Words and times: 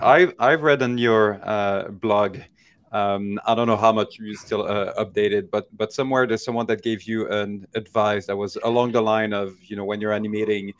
I've 0.00 0.32
I've 0.38 0.62
read 0.62 0.82
on 0.82 0.96
your 0.96 1.40
uh, 1.42 1.88
blog. 1.88 2.38
Um, 2.92 3.38
I 3.44 3.54
don't 3.54 3.66
know 3.66 3.76
how 3.76 3.92
much 3.92 4.18
you 4.18 4.34
still 4.36 4.62
uh, 4.62 4.94
updated, 4.94 5.50
but 5.50 5.66
but 5.76 5.92
somewhere 5.92 6.26
there's 6.26 6.44
someone 6.44 6.66
that 6.66 6.82
gave 6.82 7.02
you 7.02 7.28
an 7.28 7.66
advice 7.74 8.26
that 8.26 8.36
was 8.36 8.56
along 8.62 8.92
the 8.92 9.02
line 9.02 9.32
of 9.32 9.56
you 9.60 9.74
know 9.74 9.84
when 9.84 10.00
you're 10.00 10.12
animating, 10.12 10.72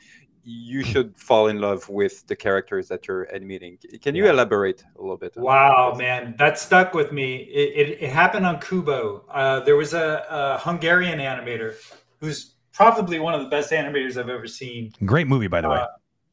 you 0.45 0.85
should 0.85 1.17
fall 1.19 1.49
in 1.49 1.61
love 1.61 1.89
with 1.89 2.25
the 2.29 2.37
characters 2.37 2.87
that 2.89 3.09
you're 3.09 3.27
animating. 3.35 3.77
Can 4.01 4.15
you 4.15 4.25
yeah. 4.25 4.31
elaborate 4.31 4.85
a 4.97 5.01
little 5.01 5.17
bit? 5.17 5.37
Wow, 5.37 5.95
man, 5.99 6.37
that 6.39 6.57
stuck 6.57 6.95
with 6.95 7.11
me. 7.11 7.39
It, 7.39 7.89
it, 7.89 8.03
it 8.05 8.11
happened 8.11 8.47
on 8.47 8.61
Kubo. 8.61 9.25
Uh, 9.29 9.61
there 9.61 9.77
was 9.77 9.95
a, 9.95 10.25
a, 10.31 10.59
Hungarian 10.59 11.19
animator 11.19 11.75
who's 12.21 12.55
probably 12.73 13.19
one 13.19 13.35
of 13.35 13.43
the 13.43 13.49
best 13.49 13.73
animators 13.73 14.17
I've 14.17 14.29
ever 14.29 14.47
seen. 14.47 14.93
Great 15.05 15.27
movie, 15.27 15.49
by 15.49 15.61
the 15.61 15.69
way. 15.69 15.79
Uh, 15.79 15.87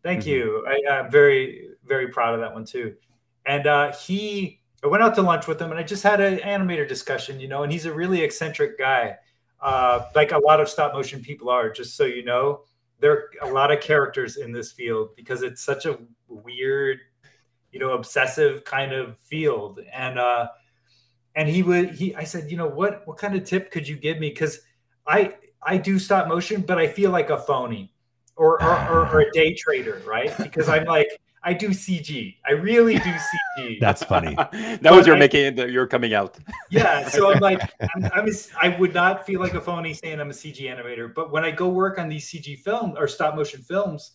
thank 0.04 0.22
mm-hmm. 0.22 0.30
you. 0.30 0.68
I, 0.68 1.00
am 1.00 1.12
very 1.12 1.75
very 1.86 2.10
proud 2.10 2.34
of 2.34 2.42
that 2.42 2.54
one 2.54 2.66
too. 2.66 2.96
And 3.46 3.68
uh, 3.68 3.94
he, 3.94 4.60
I 4.84 4.88
went 4.88 5.04
out 5.04 5.16
to 5.16 5.22
lunch 5.22 5.48
with 5.48 5.62
him, 5.62 5.72
and 5.72 5.80
I 5.80 5.84
just 5.84 6.04
had 6.04 6.20
an 6.20 6.40
animator 6.40 6.88
discussion, 6.88 7.40
you 7.40 7.48
know. 7.48 7.64
And 7.64 7.72
he's 7.72 7.86
a 7.86 7.94
really 7.94 8.22
eccentric 8.22 8.78
guy, 8.78 9.16
uh, 9.62 10.06
like 10.16 10.32
a 10.32 10.40
lot 10.40 10.60
of 10.60 10.70
stop 10.70 10.94
motion 10.94 11.22
people 11.22 11.50
are. 11.50 11.70
Just 11.70 11.96
so 11.96 12.06
you 12.06 12.26
know 12.26 12.62
there 13.00 13.30
are 13.42 13.50
a 13.50 13.54
lot 13.54 13.72
of 13.72 13.82
characters 13.82 14.38
in 14.38 14.52
this 14.52 14.72
field 14.72 15.16
because 15.16 15.44
it's 15.44 15.62
such 15.62 15.86
a 15.86 15.98
weird, 16.28 17.00
you 17.72 17.80
know, 17.80 17.92
obsessive 17.92 18.64
kind 18.64 18.94
of 18.94 19.18
field. 19.20 19.80
And 19.94 20.18
uh 20.18 20.48
and 21.36 21.50
he 21.50 21.64
would 21.64 21.92
he 21.92 22.16
I 22.16 22.24
said, 22.24 22.50
you 22.50 22.58
know, 22.58 22.68
what 22.68 23.06
what 23.08 23.18
kind 23.18 23.36
of 23.36 23.44
tip 23.44 23.72
could 23.72 23.88
you 23.88 23.98
give 23.98 24.20
me? 24.20 24.30
Because 24.30 24.62
I 25.06 25.36
I 25.62 25.78
do 25.78 26.00
stop 26.00 26.28
motion, 26.28 26.62
but 26.62 26.78
I 26.78 26.88
feel 26.88 27.12
like 27.12 27.30
a 27.30 27.38
phony 27.38 27.92
or 28.36 28.62
or, 28.64 28.90
or, 28.90 29.08
or 29.10 29.20
a 29.22 29.32
day 29.32 29.54
trader, 29.54 30.02
right? 30.06 30.36
Because 30.38 30.70
I'm 30.70 30.86
like 30.86 31.10
I 31.46 31.54
do 31.54 31.70
CG. 31.70 32.36
I 32.46 32.54
really 32.54 32.96
do 32.96 33.14
CG. 33.60 33.80
That's 33.80 34.04
funny. 34.04 34.34
that 34.52 34.82
but 34.82 34.94
was 34.94 35.06
your 35.06 35.16
I, 35.16 35.20
making 35.20 35.58
you're 35.58 35.86
coming 35.86 36.16
out. 36.16 36.38
yeah. 36.72 37.08
So 37.08 37.32
I'm 37.32 37.40
like, 37.40 37.62
I'm, 37.80 38.06
I'm 38.14 38.28
a, 38.28 38.32
I 38.60 38.78
would 38.80 38.96
not 38.96 39.28
feel 39.28 39.40
like 39.40 39.54
a 39.54 39.62
phony 39.62 39.94
saying 39.94 40.20
I'm 40.20 40.32
a 40.32 40.34
CG 40.34 40.62
animator. 40.62 41.14
But 41.14 41.32
when 41.32 41.46
I 41.46 41.52
go 41.52 41.70
work 41.70 42.00
on 42.00 42.10
these 42.10 42.28
CG 42.28 42.58
films 42.60 42.96
or 42.98 43.08
stop 43.08 43.36
motion 43.36 43.62
films, 43.62 44.14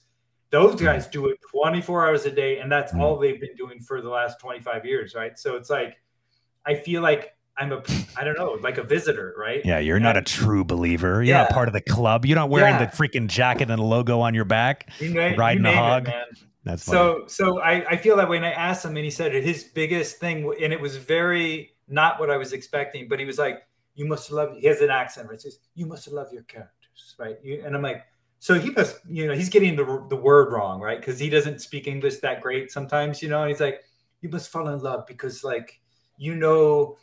those 0.51 0.75
mm. 0.75 0.85
guys 0.85 1.07
do 1.07 1.29
it 1.29 1.39
24 1.53 2.09
hours 2.09 2.27
a 2.27 2.33
day, 2.33 2.59
and 2.59 2.71
that's 2.71 2.93
mm. 2.93 3.01
all 3.01 3.17
they've 3.17 3.41
been 3.41 3.55
doing 3.55 3.81
for 3.81 4.03
the 4.03 4.09
last 4.09 4.41
25 4.41 4.85
years, 4.85 5.15
right? 5.15 5.39
So 5.39 5.55
it's 5.55 5.71
like, 5.71 5.97
I 6.67 6.75
feel 6.75 7.01
like 7.01 7.33
I'm 7.57 7.71
a, 7.73 7.83
I 8.17 8.25
don't 8.25 8.37
know, 8.37 8.59
like 8.61 8.79
a 8.79 8.83
visitor, 8.83 9.35
right? 9.39 9.65
Yeah, 9.65 9.79
you're 9.79 9.97
and, 9.97 10.03
not 10.03 10.17
a 10.17 10.23
true 10.23 10.65
believer. 10.65 11.15
You're 11.15 11.37
yeah. 11.37 11.43
not 11.43 11.51
part 11.51 11.69
of 11.69 11.75
the 11.75 11.81
club. 11.81 12.27
You're 12.27 12.37
not 12.37 12.51
wearing 12.51 12.75
yeah. 12.75 12.87
the 12.87 12.97
freaking 12.97 13.29
jacket 13.29 13.71
and 13.71 13.81
logo 13.81 14.19
on 14.21 14.35
your 14.35 14.45
back, 14.45 14.91
you 14.99 15.11
know, 15.11 15.37
riding 15.37 15.65
a 15.65 15.73
hog. 15.73 16.09
It, 16.09 16.15
that's 16.65 16.85
funny. 16.85 16.99
so. 16.99 17.25
So 17.27 17.61
I, 17.61 17.85
I 17.91 17.97
feel 17.97 18.17
that 18.17 18.29
way, 18.29 18.37
and 18.37 18.47
I 18.47 18.51
asked 18.51 18.85
him, 18.85 18.97
and 18.97 19.05
he 19.05 19.11
said 19.11 19.33
his 19.33 19.65
biggest 19.65 20.19
thing, 20.19 20.53
and 20.63 20.73
it 20.73 20.81
was 20.81 20.97
very 20.97 21.73
not 21.89 22.21
what 22.21 22.31
I 22.31 22.37
was 22.37 22.53
expecting, 22.53 23.09
but 23.09 23.19
he 23.19 23.25
was 23.25 23.39
like, 23.39 23.63
"You 23.95 24.07
must 24.07 24.31
love." 24.31 24.57
He 24.57 24.67
has 24.67 24.81
an 24.81 24.91
accent, 24.91 25.29
right? 25.29 25.41
He 25.41 25.51
says, 25.51 25.59
"You 25.75 25.87
must 25.87 26.07
love 26.09 26.33
your 26.33 26.43
characters," 26.43 27.15
right? 27.19 27.39
You, 27.43 27.63
and 27.65 27.75
I'm 27.75 27.83
like, 27.83 28.05
so 28.39 28.59
he 28.59 28.71
must, 28.71 28.97
you 29.09 29.27
know, 29.27 29.35
he's 29.35 29.49
getting 29.49 29.77
the 29.77 30.07
the 30.09 30.17
word 30.17 30.53
wrong, 30.53 30.81
right? 30.81 30.99
Because 30.99 31.19
he 31.19 31.29
doesn't 31.29 31.61
speak 31.61 31.87
English 31.87 32.19
that 32.19 32.41
great 32.41 32.71
sometimes, 32.71 33.23
you 33.23 33.29
know. 33.29 33.43
And 33.43 33.51
he's 33.51 33.61
like, 33.61 33.83
"You 34.21 34.29
must 34.29 34.51
fall 34.51 34.69
in 34.69 34.81
love 34.81 35.07
because, 35.07 35.45
like, 35.45 35.81
you 36.17 36.35
know, 36.35 36.97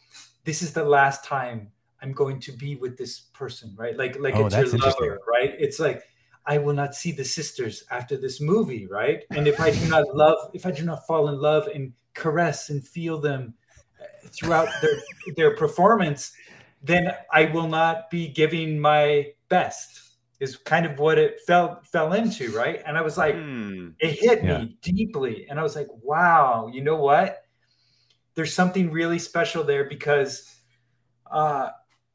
this 0.44 0.62
is 0.62 0.74
the 0.74 0.84
last 0.84 1.24
time 1.24 1.72
I'm 2.02 2.12
going 2.12 2.40
to 2.42 2.52
be 2.52 2.76
with 2.76 2.98
this 2.98 3.20
person, 3.20 3.74
right? 3.78 3.96
Like, 3.98 4.20
like 4.20 4.36
oh, 4.36 4.46
it's 4.46 4.56
your 4.56 4.68
lover, 4.78 5.20
right? 5.28 5.56
It's 5.58 5.80
like." 5.80 6.04
I 6.48 6.58
will 6.58 6.73
not 6.73 6.95
see 6.95 7.12
the 7.12 7.26
sisters 7.26 7.84
after 7.92 8.16
this 8.16 8.40
movie, 8.40 8.88
right? 8.88 9.23
And 9.31 9.48
if 9.48 9.59
I 9.59 9.72
do 9.72 9.88
not 9.90 10.16
love, 10.16 10.38
if 10.54 10.66
I 10.66 10.72
do 10.72 10.86
not 10.86 11.06
fall 11.06 11.28
in 11.28 11.39
love 11.42 11.67
and 11.67 11.92
caress 12.14 12.70
and 12.70 12.88
feel 12.88 13.20
them 13.20 13.54
uh, 14.02 14.06
throughout 14.30 14.70
their 14.81 14.98
their 15.36 15.56
performance, 15.58 16.31
then 16.81 17.14
I 17.34 17.45
will 17.45 17.67
not 17.67 18.09
be 18.09 18.30
giving 18.30 18.80
my 18.80 19.34
best. 19.50 20.04
Is 20.39 20.55
kind 20.55 20.86
of 20.86 20.99
what 20.99 21.17
it 21.17 21.39
fell 21.45 21.82
fell 21.83 22.14
into, 22.14 22.52
right? 22.52 22.82
And 22.86 22.98
I 22.98 23.02
was 23.02 23.17
like, 23.17 23.36
hmm. 23.36 23.89
it 23.99 24.11
hit 24.11 24.43
yeah. 24.43 24.60
me 24.60 24.77
deeply, 24.82 25.48
and 25.49 25.60
I 25.60 25.64
was 25.64 25.76
like, 25.76 25.88
wow, 26.02 26.70
you 26.72 26.82
know 26.82 26.95
what? 26.95 27.43
There's 28.36 28.54
something 28.54 28.92
really 28.92 29.20
special 29.20 29.64
there 29.64 29.86
because, 29.86 30.55
uh, 31.30 31.70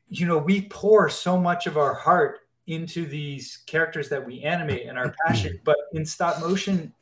you 0.09 0.25
know, 0.25 0.39
we 0.39 0.63
pour 0.63 1.09
so 1.09 1.37
much 1.37 1.67
of 1.67 1.77
our 1.77 1.95
heart 1.95 2.42
into 2.67 3.07
these 3.07 3.59
characters 3.67 4.09
that 4.09 4.25
we 4.25 4.43
animate 4.43 4.87
and 4.87 4.99
our 4.99 5.07
mm-hmm. 5.09 5.29
passion. 5.29 5.61
but 5.65 5.77
in 5.93 6.05
stop 6.05 6.41
motion, 6.41 6.93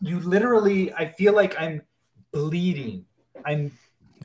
you 0.00 0.20
literally, 0.20 0.92
I 0.94 1.06
feel 1.06 1.34
like 1.34 1.60
I'm 1.60 1.82
bleeding. 2.32 3.04
I'm 3.44 3.72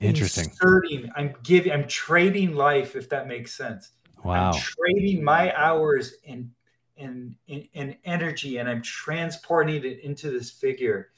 interesting. 0.02 0.46
Inserting, 0.46 1.10
I'm 1.16 1.34
giving, 1.44 1.72
I'm 1.72 1.88
trading 1.88 2.56
life, 2.56 2.96
if 2.96 3.10
that 3.10 3.28
makes 3.28 3.54
sense. 3.54 3.92
Wow. 4.24 4.52
I'm 4.52 4.60
trading 4.60 5.24
my 5.24 5.56
hours 5.56 6.16
and 6.28 6.50
and, 6.98 7.36
and 7.50 7.98
energy 8.06 8.56
and 8.56 8.70
I'm 8.70 8.82
transporting 8.82 9.84
it 9.84 10.00
into 10.00 10.32
this 10.32 10.50
figure 10.50 11.10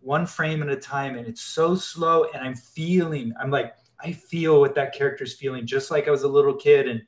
one 0.00 0.26
frame 0.26 0.62
at 0.62 0.68
a 0.68 0.76
time. 0.76 1.16
And 1.16 1.26
it's 1.26 1.42
so 1.42 1.74
slow. 1.74 2.26
And 2.32 2.42
I'm 2.42 2.54
feeling, 2.54 3.32
I'm 3.40 3.50
like, 3.50 3.74
I 4.00 4.12
feel 4.12 4.60
what 4.60 4.74
that 4.76 4.94
character's 4.94 5.34
feeling, 5.34 5.66
just 5.66 5.90
like 5.90 6.08
I 6.08 6.10
was 6.10 6.22
a 6.22 6.28
little 6.28 6.54
kid 6.54 6.88
and 6.88 7.02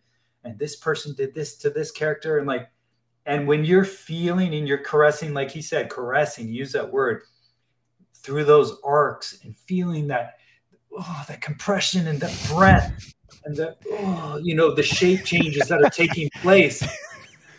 and 0.45 0.59
this 0.59 0.77
person 0.77 1.15
did 1.15 1.35
this 1.35 1.57
to 1.59 1.71
this 1.71 1.91
character. 1.91 2.39
And 2.39 2.47
like 2.47 2.71
and 3.27 3.47
when 3.47 3.65
you're 3.65 3.85
feeling 3.85 4.55
and 4.55 4.67
you're 4.67 4.79
caressing 4.79 5.35
like 5.35 5.51
he 5.51 5.63
said 5.63 5.91
caressing 5.91 6.49
use 6.49 6.73
that 6.73 6.91
word 6.91 7.23
through 8.15 8.45
those 8.45 8.79
arcs 8.85 9.39
and 9.45 9.57
feeling 9.57 10.07
that 10.09 10.39
oh 10.93 11.25
that 11.29 11.41
compression 11.41 12.09
and 12.09 12.21
that 12.21 12.37
breath 12.49 13.13
and 13.45 13.57
the 13.57 13.77
oh, 13.93 14.39
you 14.43 14.55
know 14.55 14.75
the 14.75 14.83
shape 14.83 15.25
changes 15.25 15.69
that 15.69 15.83
are 15.83 15.91
taking 15.91 16.29
place. 16.37 16.83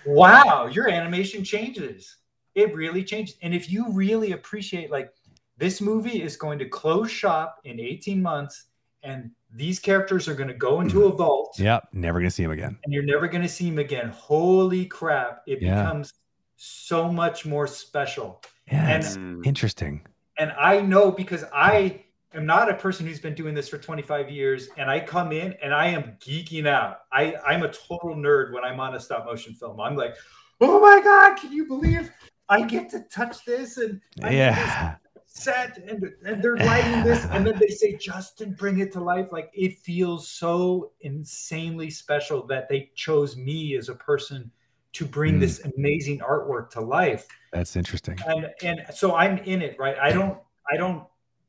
Wow 0.05 0.67
your 0.67 0.89
animation 0.89 1.43
changes. 1.43 2.17
It 2.53 2.75
really 2.75 3.03
changes. 3.03 3.37
And 3.41 3.53
if 3.53 3.71
you 3.71 3.89
really 3.91 4.33
appreciate 4.33 4.91
like 4.91 5.13
this 5.57 5.79
movie 5.79 6.21
is 6.21 6.35
going 6.35 6.59
to 6.59 6.65
close 6.65 7.09
shop 7.11 7.59
in 7.63 7.79
18 7.79 8.21
months 8.21 8.65
and 9.03 9.31
these 9.53 9.79
characters 9.79 10.27
are 10.27 10.35
going 10.35 10.47
to 10.47 10.53
go 10.53 10.81
into 10.81 11.05
a 11.05 11.11
vault. 11.11 11.55
Yep, 11.57 11.89
never 11.93 12.19
going 12.19 12.29
to 12.29 12.35
see 12.35 12.43
him 12.43 12.51
again. 12.51 12.77
And 12.83 12.93
you're 12.93 13.03
never 13.03 13.27
going 13.27 13.41
to 13.41 13.49
see 13.49 13.67
him 13.67 13.79
again. 13.79 14.09
Holy 14.09 14.85
crap! 14.85 15.41
It 15.47 15.61
yeah. 15.61 15.83
becomes 15.83 16.13
so 16.55 17.11
much 17.11 17.45
more 17.45 17.67
special. 17.67 18.41
Yeah, 18.71 18.87
and, 18.87 19.45
interesting. 19.45 20.05
And 20.37 20.51
I 20.53 20.81
know 20.81 21.11
because 21.11 21.43
I 21.53 22.03
am 22.33 22.45
not 22.45 22.69
a 22.69 22.75
person 22.75 23.05
who's 23.05 23.19
been 23.19 23.35
doing 23.35 23.53
this 23.53 23.67
for 23.67 23.77
25 23.77 24.29
years, 24.29 24.69
and 24.77 24.89
I 24.89 24.99
come 24.99 25.31
in 25.31 25.53
and 25.61 25.73
I 25.73 25.87
am 25.87 26.15
geeking 26.19 26.67
out. 26.67 26.99
I 27.11 27.35
I'm 27.45 27.63
a 27.63 27.71
total 27.71 28.15
nerd 28.15 28.53
when 28.53 28.63
I'm 28.63 28.79
on 28.79 28.95
a 28.95 28.99
stop 28.99 29.25
motion 29.25 29.53
film. 29.53 29.79
I'm 29.81 29.95
like, 29.95 30.15
oh 30.61 30.79
my 30.79 31.01
god, 31.03 31.37
can 31.37 31.51
you 31.51 31.65
believe 31.65 32.11
I 32.47 32.63
get 32.63 32.89
to 32.89 33.01
touch 33.11 33.45
this 33.45 33.77
and 33.77 34.01
yeah 34.17 34.95
set 35.33 35.77
and, 35.77 36.03
and 36.25 36.43
they're 36.43 36.57
lighting 36.57 37.03
this 37.03 37.25
and 37.31 37.47
then 37.47 37.57
they 37.57 37.69
say 37.69 37.95
justin 37.95 38.53
bring 38.53 38.79
it 38.79 38.91
to 38.91 38.99
life. 38.99 39.29
Like 39.31 39.49
it 39.53 39.79
feels 39.79 40.27
so 40.27 40.91
insanely 41.01 41.89
special 41.89 42.45
that 42.47 42.67
they 42.67 42.91
chose 42.95 43.37
me 43.37 43.75
as 43.77 43.89
a 43.89 43.95
person 43.95 44.51
to 44.93 45.05
bring 45.05 45.37
mm. 45.37 45.39
this 45.39 45.63
amazing 45.77 46.19
artwork 46.19 46.69
to 46.71 46.81
life. 46.81 47.27
That's 47.53 47.75
interesting. 47.77 48.17
And 48.27 48.49
and 48.61 48.81
so 48.93 49.15
i'm 49.15 49.37
in 49.39 49.61
it 49.61 49.77
right? 49.79 49.97
I 49.97 50.11
don't 50.11 50.37
i 50.71 50.77
don't 50.77 51.05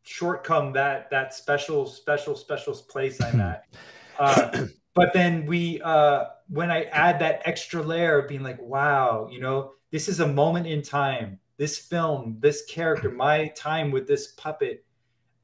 shortcome 0.06 0.72
that 0.74 1.10
that 1.10 1.34
special 1.34 1.86
special 1.86 2.36
special 2.36 2.74
place 2.74 3.20
i'm 3.20 3.40
at. 3.40 3.64
Uh, 4.18 4.66
but 4.94 5.12
then 5.12 5.46
we 5.46 5.80
uh 5.82 6.26
when 6.48 6.70
i 6.70 6.84
add 6.84 7.18
that 7.18 7.42
extra 7.44 7.82
layer 7.82 8.18
of 8.18 8.28
being 8.28 8.42
like 8.42 8.60
wow 8.60 9.28
you 9.30 9.40
know 9.40 9.72
this 9.90 10.08
is 10.08 10.20
a 10.20 10.26
moment 10.26 10.66
in 10.66 10.82
time 10.82 11.38
this 11.62 11.78
film, 11.78 12.38
this 12.40 12.64
character, 12.64 13.08
my 13.26 13.46
time 13.54 13.92
with 13.92 14.08
this 14.08 14.32
puppet, 14.32 14.84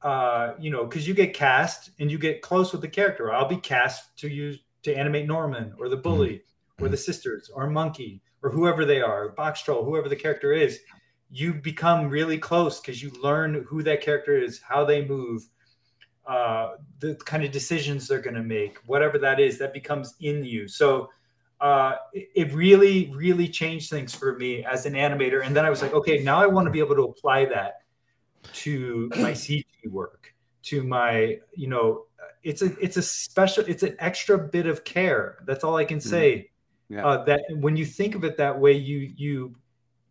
uh, 0.01 0.53
you 0.59 0.69
know, 0.69 0.83
because 0.83 1.07
you 1.07 1.13
get 1.13 1.33
cast 1.33 1.91
and 1.99 2.11
you 2.11 2.17
get 2.17 2.41
close 2.41 2.73
with 2.73 2.81
the 2.81 2.89
character. 2.89 3.31
I'll 3.31 3.47
be 3.47 3.55
cast 3.55 4.17
to 4.17 4.27
use 4.27 4.59
to 4.83 4.93
animate 4.93 5.27
Norman 5.27 5.73
or 5.79 5.87
the 5.87 5.95
bully 5.95 6.33
mm-hmm. 6.33 6.83
or 6.83 6.89
the 6.89 6.97
sisters 6.97 7.49
or 7.53 7.69
monkey 7.69 8.21
or 8.43 8.49
whoever 8.49 8.83
they 8.83 9.01
are, 9.01 9.29
box 9.29 9.61
troll, 9.61 9.85
whoever 9.85 10.09
the 10.09 10.15
character 10.15 10.51
is. 10.51 10.79
You 11.31 11.53
become 11.53 12.09
really 12.09 12.37
close 12.37 12.81
because 12.81 13.01
you 13.01 13.11
learn 13.23 13.65
who 13.65 13.81
that 13.83 14.01
character 14.01 14.37
is, 14.37 14.59
how 14.59 14.83
they 14.83 15.05
move, 15.05 15.47
uh, 16.27 16.71
the 16.99 17.15
kind 17.15 17.45
of 17.45 17.51
decisions 17.53 18.09
they're 18.09 18.19
going 18.19 18.35
to 18.35 18.43
make, 18.43 18.77
whatever 18.85 19.17
that 19.19 19.39
is, 19.39 19.57
that 19.59 19.73
becomes 19.73 20.15
in 20.19 20.43
you. 20.43 20.67
So 20.67 21.09
uh, 21.61 21.95
it 22.13 22.53
really, 22.53 23.11
really 23.13 23.47
changed 23.47 23.89
things 23.89 24.15
for 24.15 24.37
me 24.37 24.63
as 24.63 24.85
an 24.85 24.93
animator. 24.93 25.45
And 25.45 25.55
then 25.55 25.65
I 25.65 25.69
was 25.69 25.81
like, 25.81 25.93
okay, 25.93 26.23
now 26.23 26.41
I 26.41 26.47
want 26.47 26.65
to 26.65 26.71
be 26.71 26.79
able 26.79 26.95
to 26.95 27.03
apply 27.03 27.45
that 27.45 27.81
to 28.53 29.11
my 29.17 29.31
CG 29.33 29.65
work, 29.89 30.33
to 30.63 30.83
my, 30.83 31.37
you 31.53 31.67
know, 31.67 32.05
it's 32.43 32.61
a 32.61 32.77
it's 32.79 32.95
a 32.95 33.01
special, 33.01 33.65
it's 33.67 33.83
an 33.83 33.97
extra 33.99 34.37
bit 34.37 34.65
of 34.65 34.85
care. 34.85 35.43
That's 35.45 35.63
all 35.63 35.75
I 35.75 35.83
can 35.83 35.97
mm-hmm. 35.97 36.09
say. 36.09 36.51
Yeah. 36.87 37.05
Uh, 37.05 37.23
that 37.25 37.41
when 37.51 37.75
you 37.75 37.85
think 37.85 38.15
of 38.15 38.23
it 38.23 38.37
that 38.37 38.57
way, 38.57 38.71
you 38.71 39.11
you 39.15 39.55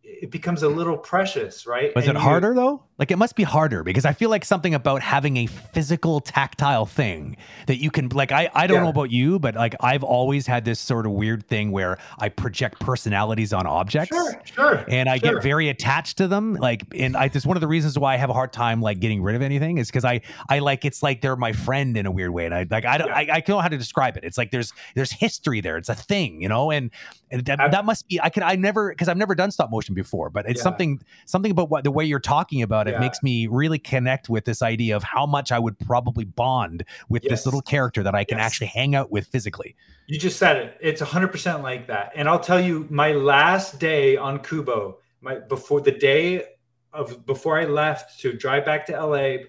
it 0.03 0.31
becomes 0.31 0.62
a 0.62 0.69
little 0.69 0.97
precious, 0.97 1.67
right? 1.67 1.95
Was 1.97 2.06
and 2.06 2.17
it 2.17 2.21
you, 2.21 2.25
harder 2.25 2.55
though? 2.55 2.85
Like 2.99 3.12
it 3.12 3.17
must 3.17 3.37
be 3.37 3.45
harder 3.45 3.85
because 3.85 4.05
I 4.05 4.12
feel 4.12 4.29
like 4.29 4.45
something 4.45 4.75
about 4.75 5.03
having 5.03 5.37
a 5.37 5.47
physical 5.47 6.21
tactile 6.21 6.85
thing 6.85 7.37
that 7.67 7.77
you 7.77 7.93
can 7.93 8.09
like 8.09 8.33
I 8.33 8.50
I 8.55 8.67
don't 8.67 8.79
yeah. 8.79 8.83
know 8.83 8.89
about 8.89 9.12
you 9.12 9.39
but 9.39 9.55
like 9.55 9.77
I've 9.81 10.03
always 10.03 10.49
had 10.49 10.65
this 10.65 10.81
sort 10.81 11.06
of 11.06 11.12
weird 11.12 11.47
thing 11.47 11.71
where 11.71 11.99
I 12.19 12.29
project 12.29 12.81
personalities 12.81 13.53
on 13.53 13.67
objects. 13.67 14.09
Sure, 14.09 14.43
sure. 14.45 14.85
And 14.89 15.09
I 15.09 15.19
sure. 15.19 15.35
get 15.35 15.43
very 15.45 15.69
attached 15.69 16.19
to 16.19 16.27
them 16.27 16.55
like 16.55 16.83
and 16.93 17.17
I 17.17 17.29
this 17.29 17.47
one 17.47 17.56
of 17.56 17.61
the 17.61 17.69
reasons 17.69 17.97
why 17.97 18.15
I 18.15 18.17
have 18.17 18.31
a 18.31 18.35
hard 18.35 18.53
time 18.53 18.81
like 18.81 18.99
getting 18.99 19.23
rid 19.23 19.37
of 19.37 19.43
anything 19.43 19.79
is 19.79 19.91
cuz 19.93 20.05
I 20.05 20.21
I 20.49 20.59
like 20.59 20.85
it's 20.85 21.00
like 21.00 21.21
they're 21.21 21.37
my 21.37 21.53
friend 21.53 21.97
in 21.97 22.05
a 22.05 22.11
weird 22.11 22.31
way 22.31 22.47
and 22.47 22.55
I 22.55 22.67
like 22.69 22.85
I 22.85 22.99
don't 22.99 23.09
yeah. 23.09 23.17
I, 23.17 23.29
I 23.31 23.41
don't 23.41 23.50
know 23.50 23.61
how 23.61 23.69
to 23.69 23.79
describe 23.79 24.17
it. 24.17 24.25
It's 24.25 24.37
like 24.37 24.50
there's 24.50 24.73
there's 24.97 25.12
history 25.12 25.61
there. 25.61 25.77
It's 25.77 25.89
a 25.89 25.95
thing, 25.95 26.43
you 26.43 26.49
know? 26.49 26.73
And, 26.73 26.91
and 27.31 27.45
that, 27.45 27.71
that 27.71 27.85
must 27.85 28.09
be 28.09 28.21
I 28.21 28.29
can 28.31 28.43
I 28.43 28.56
never 28.56 28.93
cuz 28.95 29.06
I've 29.06 29.17
never 29.17 29.37
done 29.37 29.53
stop 29.53 29.71
motion 29.71 29.95
before, 29.95 30.31
but 30.31 30.49
it's 30.49 30.59
yeah. 30.59 30.65
something 30.65 31.00
something 31.27 31.53
about 31.53 31.71
what 31.71 31.85
the 31.85 31.93
way 31.93 32.05
you're 32.05 32.19
talking 32.19 32.62
about 32.62 32.88
it 32.88 32.93
yeah. 32.93 33.00
makes 33.00 33.23
me 33.23 33.46
really 33.46 33.79
connect 33.79 34.29
with 34.29 34.44
this 34.44 34.62
idea 34.62 34.96
of 34.96 35.02
how 35.02 35.26
much 35.26 35.52
I 35.52 35.58
would 35.58 35.79
probably 35.79 36.25
bond 36.25 36.85
with 37.08 37.25
yes. 37.25 37.31
this 37.31 37.46
little 37.46 37.62
character 37.62 38.02
that 38.02 38.14
I 38.14 38.25
can 38.25 38.38
yes. 38.38 38.46
actually 38.46 38.69
hang 38.69 38.94
out 38.94 39.11
with 39.11 39.26
physically. 39.26 39.76
You 40.06 40.19
just 40.19 40.38
said 40.38 40.56
it. 40.56 40.79
It's 40.81 41.02
100% 41.02 41.62
like 41.62 41.87
that. 41.88 42.12
And 42.14 42.29
I'll 42.29 42.40
tell 42.40 42.61
you, 42.61 42.87
my 42.90 43.12
last 43.12 43.79
day 43.79 44.17
on 44.17 44.40
Kubo, 44.40 44.99
my 45.20 45.38
before 45.40 45.81
the 45.81 45.93
day 45.93 46.44
of 46.93 47.26
before 47.26 47.58
I 47.58 47.64
left 47.64 48.19
to 48.20 48.32
drive 48.32 48.64
back 48.64 48.87
to 48.87 48.93
LA, 48.93 49.44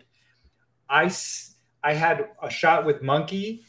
I 0.90 1.12
I 1.84 1.94
had 1.94 2.30
a 2.42 2.50
shot 2.50 2.86
with 2.86 3.02
Monkey, 3.02 3.64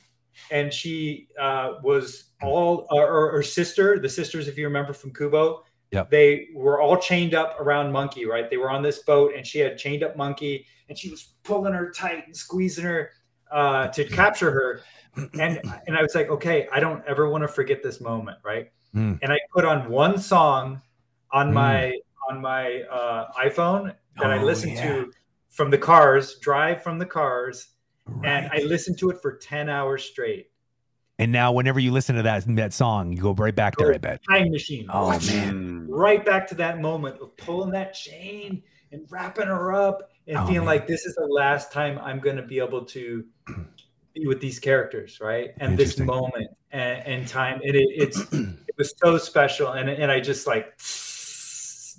and 0.51 0.73
she 0.73 1.29
uh, 1.39 1.75
was 1.83 2.25
all 2.43 2.87
or 2.91 3.31
her 3.33 3.43
sister, 3.43 3.99
the 3.99 4.09
sisters, 4.09 4.49
if 4.49 4.59
you 4.59 4.65
remember 4.65 4.93
from 4.93 5.13
Kubo 5.13 5.63
Yep. 5.93 6.11
They 6.11 6.49
were 6.55 6.81
all 6.81 6.97
chained 6.97 7.35
up 7.35 7.61
around 7.61 7.91
Monkey, 7.91 8.25
right? 8.25 8.49
They 8.49 8.57
were 8.57 8.71
on 8.71 8.83
this 8.83 9.01
boat 9.01 9.35
and 9.37 9.45
she 9.45 9.59
had 9.59 9.77
chained 9.77 10.03
up 10.03 10.17
Monkey 10.17 10.67
and 10.89 10.97
she 10.97 11.11
was 11.11 11.35
pulling 11.43 11.73
her 11.73 11.91
tight 11.91 12.27
and 12.27 12.37
squeezing 12.37 12.85
her 12.85 13.11
uh, 13.51 13.89
to 13.89 14.05
capture 14.21 14.51
her. 14.51 14.81
And 15.17 15.61
and 15.87 15.97
I 15.97 16.03
was 16.03 16.15
like, 16.15 16.31
okay, 16.31 16.69
I 16.73 16.79
don't 16.79 17.05
ever 17.07 17.29
want 17.29 17.43
to 17.43 17.49
forget 17.49 17.83
this 17.83 18.01
moment, 18.01 18.39
right? 18.45 18.71
Mm. 18.95 19.19
And 19.23 19.33
I 19.33 19.39
put 19.53 19.65
on 19.65 19.91
one 19.91 20.19
song 20.19 20.81
on 21.33 21.51
mm. 21.51 21.55
my 21.55 21.99
on 22.31 22.41
my 22.41 22.83
uh, 22.83 23.33
iPhone 23.33 23.95
that 24.19 24.27
oh, 24.27 24.31
I 24.31 24.43
listened 24.43 24.75
yeah. 24.75 24.87
to 24.87 25.13
from 25.49 25.71
the 25.71 25.79
cars, 25.79 26.37
drive 26.37 26.83
from 26.83 26.99
the 26.99 27.07
cars, 27.07 27.69
right. 28.07 28.29
and 28.29 28.51
I 28.53 28.65
listened 28.65 28.99
to 28.99 29.11
it 29.11 29.21
for 29.21 29.37
10 29.37 29.69
hours 29.69 30.05
straight. 30.05 30.51
And 31.21 31.33
now, 31.33 31.53
whenever 31.53 31.79
you 31.79 31.93
listen 31.93 32.17
to 32.17 32.23
that 32.23 32.45
that 32.57 32.73
song, 32.73 33.13
you 33.13 33.21
go 33.21 33.35
right 33.35 33.55
back 33.55 33.77
there. 33.77 33.93
I 33.93 33.97
oh, 33.97 33.99
bet. 33.99 34.21
Time 34.27 34.51
machine. 34.51 34.87
Oh 34.89 35.11
man! 35.11 35.87
Mm. 35.87 35.87
Right 35.91 36.25
back 36.25 36.49
to 36.49 36.55
that 36.55 36.81
moment 36.81 37.21
of 37.21 37.37
pulling 37.37 37.73
that 37.73 37.93
chain 37.93 38.63
and 38.91 39.07
wrapping 39.11 39.47
her 39.47 39.75
up 39.75 40.11
and 40.27 40.39
oh, 40.39 40.47
feeling 40.47 40.61
man. 40.61 40.67
like 40.67 40.87
this 40.87 41.05
is 41.05 41.15
the 41.17 41.27
last 41.27 41.73
time 41.73 41.99
I'm 41.99 42.21
going 42.21 42.37
to 42.37 42.43
be 42.43 42.59
able 42.59 42.87
to 42.87 43.23
be 44.15 44.27
with 44.27 44.41
these 44.41 44.59
characters, 44.59 45.21
right? 45.21 45.51
And 45.59 45.77
this 45.77 45.99
moment 45.99 46.49
and, 46.71 47.07
and 47.07 47.29
time. 47.29 47.61
And 47.65 47.77
it, 47.77 47.87
it's 47.91 48.21
it 48.33 48.79
was 48.79 48.95
so 48.97 49.19
special, 49.19 49.73
and 49.73 49.91
and 49.91 50.11
I 50.11 50.21
just 50.21 50.47
like 50.47 50.73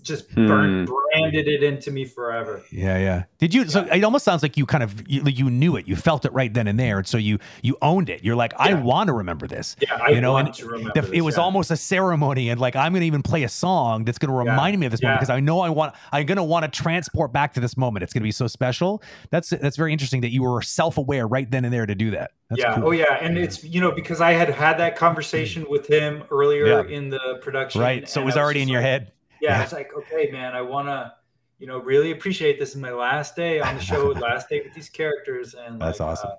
just 0.01 0.33
burned, 0.33 0.88
hmm. 0.88 0.95
branded 1.12 1.48
it 1.48 1.63
into 1.63 1.92
me 1.92 2.06
forever. 2.06 2.63
Yeah, 2.71 2.98
yeah. 2.98 3.24
Did 3.38 3.53
you? 3.53 3.68
So 3.68 3.81
it 3.83 4.03
almost 4.03 4.25
sounds 4.25 4.42
like 4.42 4.57
you 4.57 4.65
kind 4.65 4.83
of 4.83 5.07
you, 5.07 5.24
you 5.25 5.50
knew 5.50 5.75
it. 5.75 5.88
You 5.88 5.95
felt 5.95 6.25
it 6.25 6.33
right 6.33 6.53
then 6.53 6.68
and 6.68 6.80
there, 6.80 7.00
and 7.00 7.07
so 7.07 7.18
you 7.18 7.39
you 7.62 7.77
owned 7.81 8.09
it. 8.09 8.24
You're 8.24 8.36
like, 8.36 8.53
I 8.57 8.74
want 8.74 9.07
to 9.07 9.13
remember 9.13 9.48
this. 9.48 9.75
Yeah, 9.80 9.95
I 10.01 10.09
you 10.09 10.21
know, 10.21 10.33
want 10.33 10.53
to 10.56 10.65
remember. 10.65 10.92
The, 10.94 11.01
this, 11.01 11.12
it 11.12 11.21
was 11.21 11.38
yeah. 11.38 11.44
almost 11.44 11.71
a 11.71 11.77
ceremony, 11.77 12.50
and 12.50 12.59
like 12.59 12.75
I'm 12.75 12.94
going 12.94 13.01
to 13.01 13.07
even 13.07 13.21
play 13.24 13.44
a 13.44 13.50
song 13.50 14.06
that's 14.06 14.18
going 14.18 14.31
to 14.31 14.38
remind 14.38 14.74
yeah. 14.74 14.80
me 14.80 14.86
of 14.88 14.92
this 14.92 15.01
moment 15.01 15.19
because 15.19 15.30
I 15.30 15.39
know 15.39 15.59
I 15.62 15.69
want. 15.69 15.95
I'm 16.12 16.25
going 16.25 16.38
to 16.38 16.44
want 16.44 16.71
to 16.71 16.81
transport 16.81 17.31
back 17.31 17.54
to 17.54 17.59
this 17.59 17.77
moment. 17.77 18.04
It's 18.04 18.13
going 18.13 18.21
to 18.21 18.27
be 18.27 18.31
so 18.31 18.47
special. 18.47 19.01
That's 19.30 19.50
that's 19.50 19.77
very 19.77 19.92
interesting 19.92 20.21
that 20.21 20.31
you 20.31 20.44
were 20.44 20.62
self 20.62 20.97
aware 20.97 21.27
right 21.27 21.50
then 21.50 21.65
and 21.65 21.74
there 21.74 21.86
to 21.86 21.95
do 21.95 22.12
that. 22.12 22.31
That's 22.50 22.62
yeah. 22.62 22.75
Cool. 22.75 22.88
Oh 22.88 22.92
yeah, 22.92 23.18
and 23.21 23.38
it's 23.38 23.63
you 23.63 23.80
know 23.80 23.92
because 23.92 24.21
I 24.21 24.31
had 24.31 24.50
had 24.50 24.77
that 24.80 24.95
conversation 24.95 25.65
with 25.69 25.88
him 25.88 26.24
earlier 26.31 26.86
in 26.88 27.09
the 27.09 27.39
production. 27.42 27.81
Right. 27.81 28.07
So 28.09 28.21
it 28.21 28.25
was 28.25 28.38
already 28.38 28.62
in 28.62 28.68
your 28.68 28.81
head 28.81 29.12
yeah, 29.42 29.58
yeah. 29.58 29.64
it's 29.64 29.74
like, 29.74 29.92
okay, 29.96 30.30
man, 30.32 30.54
I 30.54 30.62
want 30.62 30.88
to, 30.88 31.14
you 31.60 31.68
know, 31.68 31.80
really 31.80 32.12
appreciate 32.12 32.60
this 32.60 32.70
is 32.70 32.78
my 32.78 32.92
last 32.92 33.36
day 33.36 33.60
on 33.60 33.76
the 33.76 33.82
show, 33.82 34.08
last 34.22 34.50
day 34.50 34.62
with 34.62 34.74
these 34.74 34.90
characters, 34.90 35.54
and 35.54 35.82
that's 35.82 36.00
like, 36.00 36.10
awesome. 36.10 36.32
Uh, 36.32 36.36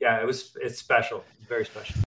yeah, 0.00 0.20
it 0.20 0.26
was 0.26 0.56
it's 0.60 0.78
special, 0.78 1.24
it's 1.38 1.48
very 1.48 1.64
special. 1.64 2.00